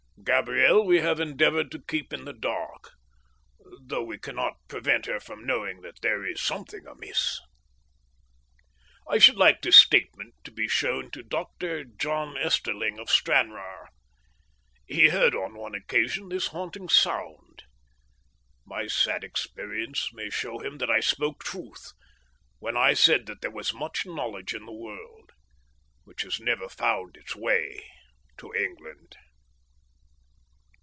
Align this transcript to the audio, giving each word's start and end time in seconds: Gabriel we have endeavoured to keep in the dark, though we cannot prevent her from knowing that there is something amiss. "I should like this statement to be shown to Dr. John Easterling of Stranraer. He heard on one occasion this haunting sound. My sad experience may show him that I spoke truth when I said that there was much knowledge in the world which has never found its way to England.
Gabriel 0.23 0.85
we 0.85 0.99
have 0.99 1.19
endeavoured 1.19 1.71
to 1.71 1.81
keep 1.81 2.13
in 2.13 2.25
the 2.25 2.31
dark, 2.33 2.91
though 3.81 4.03
we 4.03 4.19
cannot 4.19 4.53
prevent 4.67 5.07
her 5.07 5.19
from 5.19 5.47
knowing 5.47 5.81
that 5.81 5.99
there 6.03 6.23
is 6.23 6.39
something 6.39 6.85
amiss. 6.85 7.39
"I 9.09 9.17
should 9.17 9.35
like 9.35 9.63
this 9.63 9.77
statement 9.77 10.35
to 10.43 10.51
be 10.51 10.67
shown 10.67 11.09
to 11.11 11.23
Dr. 11.23 11.83
John 11.85 12.35
Easterling 12.37 12.99
of 12.99 13.09
Stranraer. 13.09 13.87
He 14.85 15.09
heard 15.09 15.33
on 15.33 15.55
one 15.57 15.73
occasion 15.73 16.29
this 16.29 16.47
haunting 16.47 16.87
sound. 16.87 17.63
My 18.63 18.85
sad 18.85 19.23
experience 19.23 20.13
may 20.13 20.29
show 20.29 20.59
him 20.59 20.77
that 20.77 20.89
I 20.91 20.99
spoke 20.99 21.43
truth 21.43 21.93
when 22.59 22.77
I 22.77 22.93
said 22.93 23.25
that 23.25 23.41
there 23.41 23.49
was 23.51 23.73
much 23.73 24.05
knowledge 24.05 24.53
in 24.53 24.67
the 24.67 24.71
world 24.71 25.31
which 26.03 26.21
has 26.21 26.39
never 26.39 26.69
found 26.69 27.17
its 27.17 27.35
way 27.35 27.89
to 28.37 28.53
England. 28.53 29.15